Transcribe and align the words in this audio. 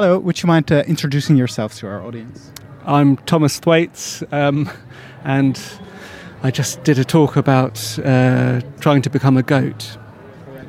Hello, 0.00 0.16
would 0.16 0.40
you 0.40 0.46
mind 0.46 0.70
uh, 0.70 0.84
introducing 0.86 1.36
yourself 1.36 1.74
to 1.78 1.88
our 1.88 2.00
audience? 2.04 2.52
I'm 2.86 3.16
Thomas 3.16 3.58
Thwaites, 3.58 4.22
um, 4.30 4.70
and 5.24 5.60
I 6.44 6.52
just 6.52 6.84
did 6.84 7.00
a 7.00 7.04
talk 7.04 7.34
about 7.34 7.98
uh, 8.04 8.60
trying 8.78 9.02
to 9.02 9.10
become 9.10 9.36
a 9.36 9.42
goat. 9.42 9.98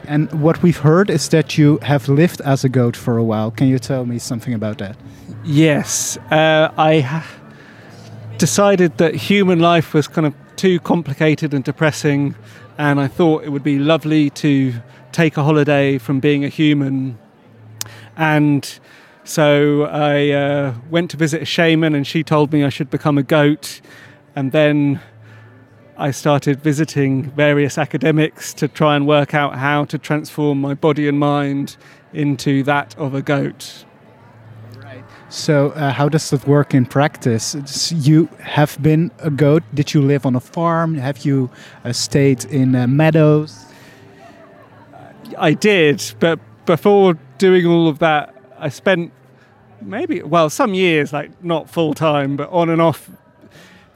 And 0.08 0.32
what 0.42 0.64
we've 0.64 0.80
heard 0.80 1.12
is 1.12 1.30
that 1.30 1.60
you 1.60 1.78
have 1.84 2.10
lived 2.10 2.42
as 2.42 2.64
a 2.64 2.70
goat 2.70 2.96
for 2.96 3.20
a 3.20 3.24
while. 3.24 3.52
Can 3.52 3.68
you 3.68 3.78
tell 3.78 4.04
me 4.04 4.18
something 4.18 4.56
about 4.56 4.80
that? 4.80 4.98
Yes, 5.44 6.18
uh, 6.32 6.74
I 6.76 7.24
decided 8.40 8.98
that 8.98 9.14
human 9.14 9.60
life 9.60 9.94
was 9.94 10.08
kind 10.08 10.26
of 10.26 10.34
too 10.56 10.80
complicated 10.80 11.54
and 11.54 11.64
depressing, 11.64 12.34
and 12.80 13.00
I 13.00 13.08
thought 13.08 13.44
it 13.44 13.50
would 13.50 13.64
be 13.64 13.78
lovely 13.78 14.32
to 14.32 14.74
take 15.12 15.38
a 15.38 15.44
holiday 15.44 16.00
from 16.00 16.20
being 16.20 16.44
a 16.44 16.50
human. 16.50 17.20
And 18.18 18.80
so 19.30 19.84
I 19.84 20.32
uh, 20.32 20.74
went 20.90 21.12
to 21.12 21.18
visit 21.18 21.44
a 21.44 21.46
shaman, 21.46 21.94
and 21.94 22.08
she 22.08 22.24
told 22.24 22.52
me 22.52 22.64
I 22.64 22.70
should 22.70 22.90
become 22.90 23.20
a 23.20 23.24
goat. 23.24 23.80
And 24.36 24.52
then 24.52 25.00
I 25.98 26.10
started 26.10 26.62
visiting 26.62 27.30
various 27.30 27.78
academics 27.78 28.56
to 28.56 28.68
try 28.68 28.96
and 28.96 29.06
work 29.06 29.36
out 29.36 29.56
how 29.56 29.86
to 29.86 30.00
transform 30.00 30.60
my 30.60 30.74
body 30.74 31.08
and 31.08 31.20
mind 31.20 31.78
into 32.12 32.64
that 32.64 32.98
of 32.98 33.14
a 33.14 33.22
goat. 33.22 33.86
Right. 34.78 35.04
So, 35.30 35.70
uh, 35.74 35.92
how 35.92 36.10
does 36.10 36.32
that 36.32 36.48
work 36.48 36.74
in 36.74 36.88
practice? 36.88 37.54
It's, 37.54 37.92
you 37.92 38.30
have 38.40 38.82
been 38.82 39.12
a 39.20 39.30
goat. 39.30 39.62
Did 39.76 39.94
you 39.94 40.02
live 40.02 40.26
on 40.26 40.36
a 40.36 40.40
farm? 40.40 40.96
Have 40.96 41.24
you 41.24 41.52
uh, 41.86 41.94
stayed 41.94 42.46
in 42.46 42.76
uh, 42.76 42.88
meadows? 42.88 43.68
I 45.38 45.54
did, 45.54 46.16
but 46.20 46.40
before 46.66 47.14
doing 47.38 47.68
all 47.68 47.88
of 47.88 48.00
that, 48.00 48.34
I 48.58 48.70
spent 48.70 49.14
maybe 49.82 50.22
well 50.22 50.50
some 50.50 50.74
years 50.74 51.14
like 51.14 51.44
not 51.44 51.70
full 51.70 51.94
time 51.94 52.36
but 52.36 52.50
on 52.50 52.70
and 52.70 52.82
off 52.82 53.10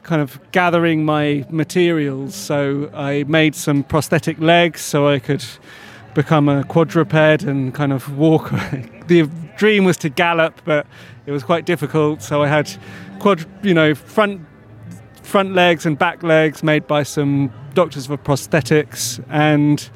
kind 0.03 0.21
of 0.21 0.39
gathering 0.51 1.05
my 1.05 1.45
materials. 1.49 2.35
So 2.35 2.89
i 2.93 3.23
made 3.23 3.55
some 3.55 3.83
prosthetic 3.83 4.39
legs 4.39 4.81
so 4.81 5.07
i 5.07 5.19
could 5.19 5.43
become 6.13 6.47
a 6.47 6.63
quadruped 6.63 7.43
and 7.43 7.73
kind 7.73 7.93
of 7.93 8.17
walk. 8.17 8.51
The 9.07 9.23
dream 9.57 9.83
was 9.83 9.97
to 9.97 10.09
gallop 10.09 10.61
but 10.63 10.87
it 11.25 11.31
was 11.31 11.43
quite 11.43 11.65
difficult. 11.65 12.21
So 12.21 12.43
i 12.43 12.47
had 12.47 12.71
quad 13.19 13.45
you 13.63 13.73
know 13.73 13.95
front 13.95 14.41
front 15.23 15.53
legs 15.53 15.85
and 15.85 15.97
back 15.97 16.21
legs 16.21 16.61
made 16.63 16.85
by 16.85 17.03
some 17.03 17.51
doctors 17.73 18.05
for 18.07 18.17
prosthetics. 18.17 19.23
And 19.29 19.89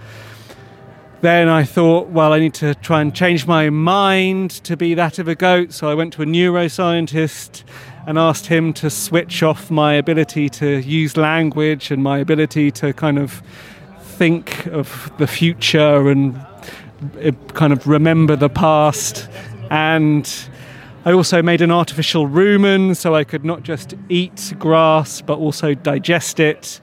then 1.22 1.50
I 1.50 1.64
thought, 1.64 2.10
well, 2.10 2.32
I 2.34 2.40
need 2.40 2.54
to 2.56 2.76
try 2.76 3.02
and 3.02 3.14
change 3.14 3.48
my 3.48 3.70
mind 3.70 4.52
to 4.66 4.78
be 4.78 4.94
that 4.94 5.18
of 5.18 5.28
a 5.28 5.36
goat. 5.36 5.74
So 5.74 5.90
I 5.90 5.96
went 5.96 6.14
to 6.14 6.22
a 6.22 6.26
neuroscientist 6.26 7.64
and 8.06 8.18
asked 8.18 8.48
him 8.48 8.72
to 8.74 8.90
switch 8.90 9.42
off 9.42 9.72
my 9.72 9.94
ability 9.94 10.48
to 10.50 10.80
use 10.80 11.18
language 11.18 11.92
and 11.92 12.04
my 12.04 12.20
ability 12.20 12.72
to 12.72 12.94
kind 12.94 13.18
of 13.18 13.42
think 14.00 14.68
of 14.68 15.12
the 15.18 15.28
future 15.28 16.10
and 16.10 16.36
uh, 17.24 17.32
kind 17.54 17.74
of 17.74 17.88
remember 17.88 18.36
the 18.36 18.50
past. 18.50 19.28
And 19.70 20.32
I 21.04 21.14
also 21.14 21.42
made 21.42 21.62
an 21.62 21.72
artificial 21.72 22.28
rumen 22.28 22.96
so 22.96 23.16
I 23.16 23.24
could 23.24 23.44
not 23.44 23.64
just 23.64 23.94
eat 24.10 24.54
grass 24.60 25.22
but 25.22 25.38
also 25.38 25.74
digest 25.74 26.40
it 26.40 26.80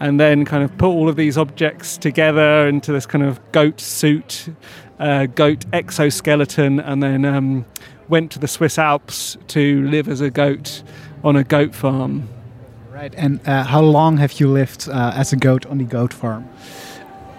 and 0.00 0.18
then 0.18 0.44
kind 0.44 0.62
of 0.62 0.76
put 0.78 0.88
all 0.88 1.08
of 1.08 1.16
these 1.16 1.38
objects 1.38 1.96
together 1.96 2.66
into 2.68 2.92
this 2.92 3.06
kind 3.06 3.24
of 3.24 3.40
goat 3.52 3.80
suit, 3.80 4.48
uh, 4.98 5.26
goat 5.26 5.64
exoskeleton, 5.72 6.80
and 6.80 7.02
then 7.02 7.24
um, 7.24 7.64
went 8.08 8.30
to 8.32 8.38
the 8.38 8.48
Swiss 8.48 8.78
Alps 8.78 9.36
to 9.48 9.86
live 9.88 10.08
as 10.08 10.20
a 10.20 10.30
goat 10.30 10.82
on 11.22 11.36
a 11.36 11.44
goat 11.44 11.74
farm. 11.74 12.28
Right, 12.90 13.14
and 13.16 13.40
uh, 13.46 13.64
how 13.64 13.80
long 13.80 14.18
have 14.18 14.38
you 14.40 14.48
lived 14.48 14.88
uh, 14.88 15.12
as 15.14 15.32
a 15.32 15.36
goat 15.36 15.66
on 15.66 15.78
the 15.78 15.84
goat 15.84 16.12
farm? 16.12 16.48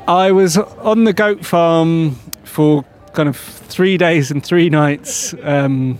I 0.07 0.31
was 0.31 0.57
on 0.57 1.05
the 1.05 1.13
goat 1.13 1.45
farm 1.45 2.15
for 2.43 2.85
kind 3.13 3.29
of 3.29 3.37
three 3.37 3.97
days 3.97 4.31
and 4.31 4.45
three 4.45 4.69
nights, 4.69 5.33
um, 5.41 5.97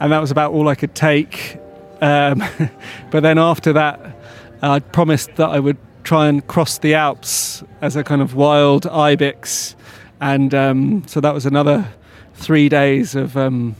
and 0.00 0.12
that 0.12 0.20
was 0.20 0.30
about 0.30 0.52
all 0.52 0.68
I 0.68 0.74
could 0.74 0.94
take. 0.94 1.58
Um, 2.00 2.44
but 3.10 3.22
then 3.22 3.38
after 3.38 3.72
that, 3.72 4.13
I 4.62 4.80
promised 4.80 5.36
that 5.36 5.48
I 5.48 5.60
would 5.60 5.76
try 6.04 6.28
and 6.28 6.46
cross 6.46 6.78
the 6.78 6.94
Alps 6.94 7.62
as 7.80 7.96
a 7.96 8.04
kind 8.04 8.22
of 8.22 8.34
wild 8.34 8.86
ibex, 8.86 9.74
and 10.20 10.54
um, 10.54 11.02
so 11.06 11.20
that 11.20 11.34
was 11.34 11.46
another 11.46 11.86
three 12.34 12.68
days 12.68 13.14
of 13.14 13.36
um, 13.36 13.76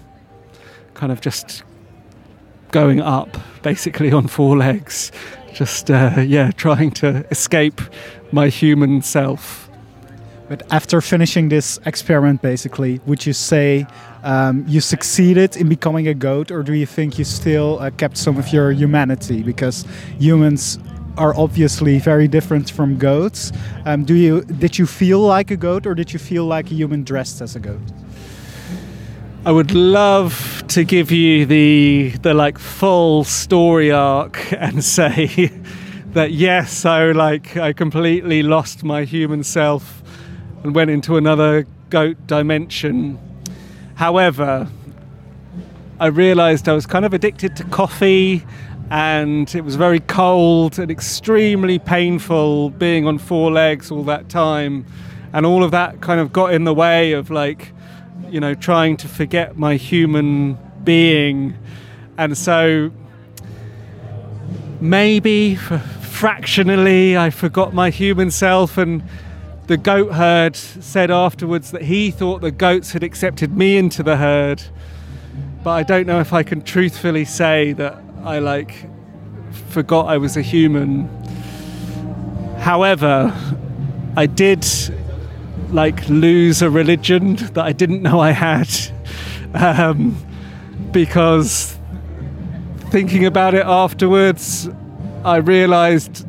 kind 0.95 1.13
of 1.13 1.21
just 1.21 1.63
going 2.71 3.01
up, 3.01 3.37
basically 3.63 4.13
on 4.13 4.27
four 4.27 4.57
legs, 4.57 5.13
just 5.53 5.91
uh, 5.91 6.25
yeah, 6.27 6.51
trying 6.53 6.91
to 6.91 7.27
escape 7.31 7.81
my 8.33 8.49
human 8.49 9.03
self. 9.03 9.64
But 10.49 10.63
after 10.71 11.01
finishing 11.01 11.49
this 11.49 11.79
experiment, 11.87 12.43
basically, 12.43 13.01
would 13.07 13.25
you 13.25 13.33
say 13.33 13.87
um, 14.23 14.65
you 14.69 14.81
succeeded 14.81 15.57
in 15.57 15.69
becoming 15.69 16.07
a 16.07 16.15
goat, 16.15 16.51
or 16.51 16.63
do 16.63 16.75
you 16.75 16.87
think 16.87 17.19
you 17.19 17.25
still 17.25 17.79
uh, 17.79 17.91
kept 17.91 18.19
some 18.19 18.37
of 18.37 18.53
your 18.53 18.71
humanity? 18.73 19.43
Because 19.43 19.87
humans 20.19 20.79
are 21.17 21.35
obviously 21.37 21.99
very 21.99 22.29
different 22.29 22.71
from 22.71 22.99
goats. 22.99 23.53
Um, 23.87 24.05
do 24.05 24.15
you 24.15 24.43
did 24.43 24.79
you 24.79 24.87
feel 24.87 25.21
like 25.21 25.51
a 25.51 25.57
goat, 25.57 25.87
or 25.87 25.95
did 25.95 26.13
you 26.13 26.19
feel 26.19 26.45
like 26.45 26.71
a 26.71 26.75
human 26.75 27.05
dressed 27.05 27.41
as 27.41 27.57
a 27.57 27.61
goat? 27.61 27.81
I 29.47 29.53
would 29.53 29.75
love 29.75 30.65
to 30.69 30.85
give 30.85 31.11
you 31.11 31.47
the 31.47 32.11
the 32.23 32.35
like 32.35 32.59
full 32.59 33.25
story 33.25 33.91
arc 33.91 34.53
and 34.59 34.85
say 34.85 35.27
that 36.13 36.33
yes, 36.33 36.85
I 36.85 37.13
like 37.13 37.57
I 37.57 37.73
completely 37.73 38.43
lost 38.43 38.85
my 38.85 39.05
human 39.05 39.43
self 39.43 40.04
and 40.65 40.75
went 40.75 40.91
into 40.91 41.17
another 41.17 41.67
goat 41.91 42.27
dimension. 42.27 43.19
However, 43.95 44.67
I 46.01 46.07
realized 46.07 46.69
I 46.69 46.73
was 46.73 46.87
kind 46.87 47.05
of 47.05 47.13
addicted 47.13 47.55
to 47.57 47.65
coffee 47.65 48.45
and 48.91 49.55
it 49.55 49.61
was 49.61 49.77
very 49.77 50.01
cold 50.01 50.79
and 50.79 50.91
extremely 50.91 51.79
painful 51.79 52.71
being 52.71 53.07
on 53.07 53.19
four 53.19 53.53
legs 53.53 53.91
all 53.91 54.05
that 54.05 54.29
time. 54.31 54.87
And 55.35 55.45
all 55.45 55.63
of 55.63 55.71
that 55.73 56.01
kind 56.01 56.19
of 56.19 56.33
got 56.33 56.55
in 56.55 56.65
the 56.65 56.75
way 56.75 57.13
of 57.13 57.31
like, 57.31 57.73
you 58.31 58.41
know, 58.41 58.55
trying 58.55 58.97
to 58.99 59.09
forget 59.09 59.59
my 59.59 59.77
human 59.77 60.59
being. 60.83 61.57
And 62.17 62.39
so 62.39 62.91
maybe 64.81 65.57
fractionally 65.57 67.19
I 67.19 67.29
forgot 67.29 67.75
my 67.75 67.91
human 67.91 68.31
self 68.31 68.79
and 68.79 69.03
the 69.67 69.77
goat 69.77 70.13
herd 70.13 70.57
said 70.57 71.11
afterwards 71.11 71.71
that 71.71 71.83
he 71.83 72.11
thought 72.11 72.43
the 72.43 72.51
goats 72.51 72.93
had 72.93 73.03
accepted 73.03 73.57
me 73.57 73.77
into 73.77 74.03
the 74.03 74.17
herd. 74.17 74.63
But 75.63 75.71
I 75.71 75.83
don't 75.83 76.07
know 76.07 76.21
if 76.21 76.33
I 76.33 76.43
can 76.43 76.63
truthfully 76.63 77.25
say 77.25 77.73
that 77.73 78.03
I 78.23 78.41
like 78.41 78.75
forgot 79.71 80.09
I 80.09 80.19
was 80.19 80.37
a 80.37 80.43
human. 80.43 81.09
However, 82.59 83.35
I 84.17 84.27
did 84.27 84.67
like 85.71 86.09
lose 86.09 86.63
a 86.63 86.71
religion 86.71 87.37
that 87.37 87.65
I 87.65 87.73
didn't 87.73 88.03
know 88.03 88.21
I 88.21 88.31
had 88.33 88.69
um, 89.55 90.17
because 90.93 91.79
thinking 92.91 93.25
about 93.25 93.55
it 93.55 93.65
afterwards, 93.65 94.69
I 95.25 95.37
realized 95.37 96.27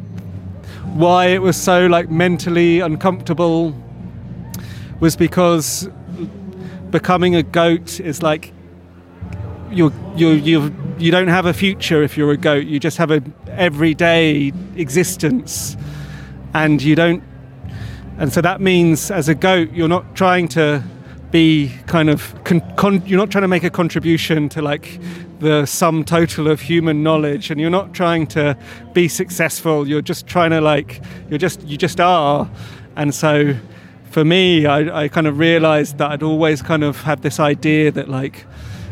why 0.96 1.26
it 1.26 1.42
was 1.42 1.58
so 1.58 1.88
like 1.88 2.10
mentally 2.10 2.80
uncomfortable 2.80 3.76
was 5.02 5.18
because 5.18 5.90
becoming 6.90 7.36
a 7.36 7.44
goat 7.44 8.00
is 8.00 8.24
like 8.24 8.54
you're 9.70 9.92
you 10.16 10.30
you 10.30 10.74
you 10.98 11.12
don't 11.12 11.28
have 11.28 11.46
a 11.46 11.54
future 11.54 12.02
if 12.02 12.16
you're 12.18 12.32
a 12.32 12.38
goat. 12.38 12.66
You 12.66 12.80
just 12.80 12.98
have 12.98 13.12
a 13.12 13.22
everyday 13.50 14.54
existence 14.78 15.76
and 16.54 16.82
you 16.82 16.96
don't 16.96 17.22
and 18.18 18.32
so 18.32 18.40
that 18.40 18.62
means 18.62 19.12
as 19.12 19.28
a 19.28 19.36
goat 19.36 19.74
you're 19.74 19.90
not 19.90 20.16
trying 20.16 20.48
to 20.48 20.82
be 21.36 21.70
kind 21.86 22.10
of 22.10 22.34
con, 22.46 22.62
con, 22.78 23.06
you're 23.06 23.20
not 23.20 23.30
trying 23.30 23.42
to 23.42 23.48
make 23.50 23.66
a 23.66 23.70
contribution 23.70 24.48
to 24.48 24.62
like 24.62 25.02
the 25.40 25.66
sum 25.66 26.06
total 26.06 26.48
of 26.48 26.62
human 26.62 27.04
knowledge 27.04 27.52
and 27.52 27.60
you're 27.60 27.70
not 27.70 27.94
trying 27.94 28.26
to 28.26 28.58
be 28.94 29.10
successful 29.10 29.86
you're 29.86 30.02
just 30.02 30.26
trying 30.28 30.52
to 30.52 30.62
like 30.62 31.02
you're 31.30 31.38
just 31.38 31.62
you 31.64 31.76
just 31.76 32.00
are 32.00 32.50
and 32.96 33.14
so 33.14 33.54
for 34.12 34.24
me 34.24 34.66
I, 34.66 35.04
I 35.04 35.08
kind 35.10 35.28
of 35.28 35.38
realized 35.38 35.98
that 35.98 36.10
I'd 36.10 36.24
always 36.24 36.62
kind 36.62 36.86
of 36.86 37.02
had 37.02 37.22
this 37.22 37.38
idea 37.38 37.92
that 37.92 38.08
like 38.08 38.46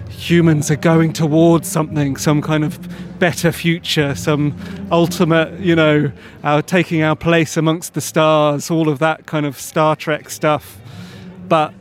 humans 0.09 0.69
are 0.69 0.77
going 0.77 1.11
towards 1.11 1.67
something, 1.67 2.17
some 2.17 2.41
kind 2.41 2.63
of 2.63 2.77
better 3.19 3.51
future, 3.51 4.15
some 4.15 4.55
ultimate, 4.91 5.59
you 5.59 5.75
know, 5.75 6.11
our 6.43 6.61
taking 6.61 7.03
our 7.03 7.15
place 7.15 7.57
amongst 7.57 7.93
the 7.93 8.01
stars, 8.01 8.69
all 8.69 8.89
of 8.89 8.99
that 8.99 9.25
kind 9.25 9.45
of 9.45 9.59
Star 9.59 9.95
Trek 9.95 10.29
stuff. 10.29 10.77
But 11.49 11.73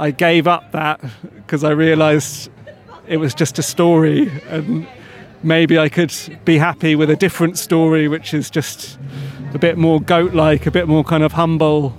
I 0.00 0.12
gave 0.12 0.46
up 0.46 0.72
that 0.72 0.98
because 1.36 1.62
I 1.62 1.72
realized 1.72 2.50
it 3.06 3.18
was 3.18 3.34
just 3.34 3.58
a 3.58 3.62
story 3.62 4.32
and 4.48 4.88
maybe 5.42 5.78
I 5.78 5.90
could 5.90 6.14
be 6.46 6.56
happy 6.56 6.94
with 6.96 7.10
a 7.10 7.16
different 7.16 7.58
story, 7.58 8.08
which 8.08 8.32
is 8.32 8.48
just 8.48 8.98
a 9.52 9.58
bit 9.58 9.76
more 9.76 10.00
goat 10.00 10.32
like, 10.32 10.64
a 10.64 10.70
bit 10.70 10.88
more 10.88 11.04
kind 11.04 11.22
of 11.22 11.32
humble, 11.32 11.92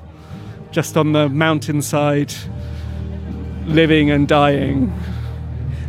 just 0.72 0.98
on 0.98 1.12
the 1.12 1.30
mountainside, 1.30 2.34
living 3.68 4.10
and 4.10 4.28
dying. 4.28 4.92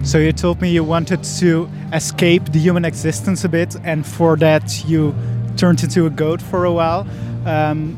So 0.03 0.19
you 0.19 0.33
told 0.33 0.61
me 0.61 0.69
you 0.69 0.85
wanted 0.85 1.25
to 1.41 1.71
escape 1.95 2.45
the 2.53 2.59
human 2.59 2.85
existence 2.85 3.43
a 3.43 3.49
bit, 3.49 3.75
and 3.85 4.07
for 4.07 4.37
that 4.37 4.85
you 4.85 5.15
turned 5.57 5.83
into 5.83 6.05
a 6.05 6.11
goat 6.11 6.43
for 6.43 6.67
a 6.67 6.73
while. 6.73 7.07
Um, 7.47 7.97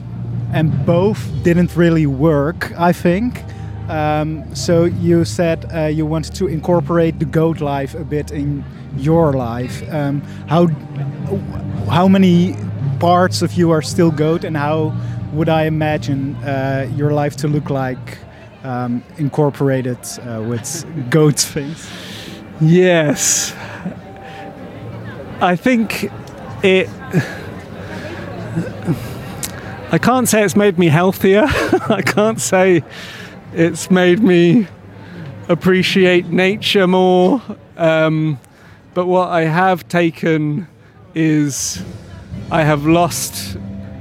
and 0.52 0.86
both 0.86 1.20
didn't 1.42 1.74
really 1.74 2.06
work, 2.06 2.72
I 2.78 2.92
think. 2.92 3.42
Um, 3.88 4.54
so 4.54 4.84
you 4.84 5.24
said 5.24 5.70
uh, 5.74 5.86
you 5.86 6.06
wanted 6.06 6.34
to 6.36 6.46
incorporate 6.46 7.18
the 7.18 7.26
goat 7.26 7.60
life 7.60 7.94
a 7.94 8.04
bit 8.04 8.30
in 8.30 8.64
your 8.96 9.32
life. 9.32 9.82
Um, 9.92 10.22
how 10.48 10.68
how 11.90 12.08
many 12.08 12.56
parts 12.98 13.42
of 13.42 13.52
you 13.54 13.70
are 13.70 13.82
still 13.82 14.10
goat, 14.10 14.44
and 14.44 14.56
how 14.56 14.94
would 15.32 15.48
I 15.48 15.64
imagine 15.64 16.36
uh, 16.36 16.90
your 16.96 17.12
life 17.12 17.36
to 17.36 17.48
look 17.48 17.68
like 17.68 18.18
um, 18.62 19.02
incorporated 19.18 19.98
uh, 20.22 20.42
with 20.48 20.86
goat 21.10 21.38
things? 21.38 21.90
Yes, 22.60 23.54
I 25.40 25.56
think 25.56 26.10
it. 26.62 26.88
I 29.92 29.98
can't 29.98 30.28
say 30.28 30.42
it's 30.42 30.56
made 30.56 30.78
me 30.78 30.88
healthier. 30.88 31.44
I 31.88 32.02
can't 32.02 32.40
say 32.40 32.82
it's 33.54 33.90
made 33.90 34.20
me 34.20 34.66
appreciate 35.48 36.26
nature 36.26 36.86
more. 36.86 37.40
Um, 37.76 38.38
but 38.94 39.06
what 39.06 39.28
I 39.28 39.42
have 39.42 39.88
taken 39.88 40.66
is 41.14 41.82
I 42.50 42.62
have 42.62 42.84
lost 42.86 43.56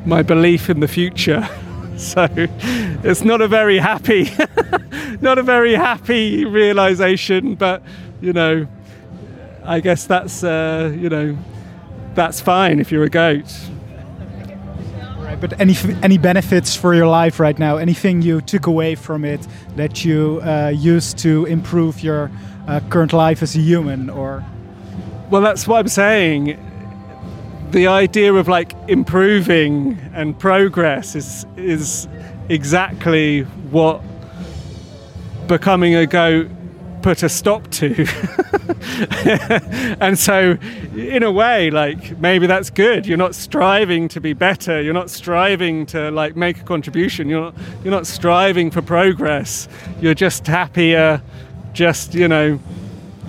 my 0.06 0.24
belief 0.24 0.70
in 0.70 0.80
the 0.80 0.88
future. 0.88 1.48
So 1.96 2.28
it's 2.36 3.22
not 3.22 3.42
a 3.42 3.48
very 3.48 3.78
happy, 3.78 4.32
not 5.22 5.38
a 5.38 5.44
very 5.44 5.76
happy 5.76 6.44
realization. 6.44 7.54
But 7.54 7.84
you 8.20 8.34
know, 8.34 8.68
I 9.64 9.80
guess 9.80 10.08
that's 10.08 10.44
uh, 10.44 10.92
you 11.00 11.08
know, 11.08 11.38
that's 12.16 12.42
fine 12.42 12.80
if 12.80 12.92
you're 12.92 13.04
a 13.04 13.10
goat. 13.12 13.46
But 15.44 15.60
any 15.60 15.76
any 16.02 16.18
benefits 16.18 16.74
for 16.74 16.96
your 16.96 17.08
life 17.08 17.38
right 17.38 17.60
now? 17.60 17.76
Anything 17.76 18.22
you 18.22 18.40
took 18.40 18.66
away 18.66 18.96
from 18.96 19.26
it 19.26 19.46
that 19.76 20.06
you 20.06 20.40
uh, 20.42 20.70
used 20.70 21.18
to 21.18 21.44
improve 21.48 22.02
your 22.02 22.32
uh, 22.66 22.80
current 22.90 23.12
life 23.12 23.44
as 23.44 23.54
a 23.54 23.60
human, 23.60 24.10
or? 24.10 24.42
Well, 25.30 25.42
that's 25.42 25.68
what 25.68 25.80
I'm 25.80 25.90
saying. 25.90 26.58
The 27.72 27.88
idea 27.88 28.34
of 28.34 28.48
like 28.48 28.74
improving 28.88 30.00
and 30.14 30.40
progress 30.40 31.14
is 31.14 31.46
is 31.58 32.08
exactly 32.48 33.42
what 33.70 34.02
becoming 35.48 35.94
a 35.94 36.08
goat 36.08 36.48
put 37.04 37.22
a 37.22 37.30
stop 37.30 37.70
to. 37.70 38.08
and 40.00 40.18
so, 40.18 40.58
in 40.96 41.22
a 41.22 41.32
way, 41.32 41.70
like 41.70 42.18
maybe 42.18 42.48
that's 42.48 42.70
good. 42.70 43.06
You're 43.06 43.18
not 43.18 43.36
striving 43.36 44.08
to 44.08 44.22
be 44.22 44.34
better. 44.34 44.82
You're 44.82 44.94
not 44.94 45.10
striving 45.10 45.86
to 45.88 46.10
like 46.12 46.36
make 46.36 46.62
a 46.62 46.64
contribution. 46.64 47.30
You're 47.30 47.42
not, 47.42 47.56
you're 47.84 47.92
not 47.92 48.08
striving 48.08 48.72
for 48.72 48.82
progress. 48.82 49.68
You're 50.00 50.16
just 50.16 50.48
happier, 50.48 51.22
just 51.74 52.16
you 52.16 52.28
know, 52.28 52.58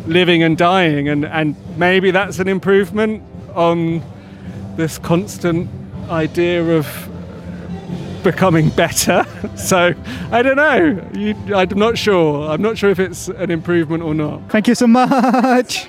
living 0.07 0.43
and 0.43 0.57
dying, 0.57 1.09
and, 1.09 1.27
and 1.27 1.57
maybe 1.77 2.13
that's 2.13 2.39
an 2.39 2.49
improvement 2.49 3.23
on 3.55 4.03
this 4.77 4.99
constant 4.99 5.69
idea 6.09 6.63
of 6.77 6.87
becoming 8.25 8.71
better. 8.71 9.25
So 9.57 9.95
I 10.33 10.43
don't 10.43 10.57
know. 10.57 11.09
You, 11.15 11.35
I'm 11.55 11.79
not 11.79 11.97
sure. 11.97 12.51
I'm 12.51 12.61
not 12.61 12.77
sure 12.77 12.91
if 12.91 12.99
it's 12.99 13.29
an 13.29 13.51
improvement 13.51 14.03
or 14.03 14.15
not. 14.15 14.51
Thank 14.51 14.69
you 14.69 14.75
so 14.75 14.87
much. 14.87 15.89